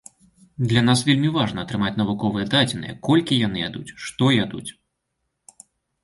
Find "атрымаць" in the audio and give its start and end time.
1.67-1.91